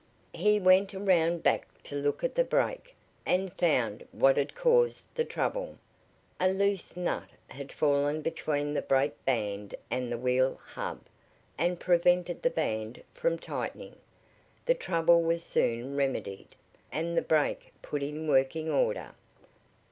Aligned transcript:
He 0.33 0.59
went 0.59 0.95
around 0.95 1.43
back 1.43 1.67
to 1.83 1.95
look 1.95 2.23
at 2.23 2.33
the 2.33 2.43
brake, 2.43 2.95
and 3.23 3.53
found 3.53 4.03
what 4.11 4.35
had 4.35 4.55
caused 4.55 5.03
the 5.13 5.23
trouble. 5.23 5.75
A 6.39 6.51
loose 6.51 6.97
nut 6.97 7.29
had 7.49 7.71
fallen 7.71 8.23
between 8.23 8.73
the 8.73 8.81
brake 8.81 9.13
band 9.25 9.75
and 9.91 10.11
the 10.11 10.17
wheel 10.17 10.59
hub, 10.69 11.01
and 11.55 11.79
prevented 11.79 12.41
the 12.41 12.49
band 12.49 13.03
from 13.13 13.37
tightening. 13.37 13.95
The 14.65 14.73
trouble 14.73 15.21
was 15.21 15.43
soon 15.43 15.95
remedied, 15.95 16.47
and 16.91 17.15
the 17.15 17.21
brake 17.21 17.71
put 17.83 18.01
in 18.01 18.27
working 18.27 18.71
order. 18.71 19.11